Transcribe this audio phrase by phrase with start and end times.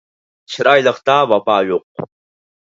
[0.53, 2.09] چىرايلىقتا ۋاپا يوق